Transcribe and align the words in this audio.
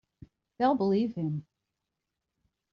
They'll 0.57 0.73
believe 0.73 1.13
him. 1.13 1.45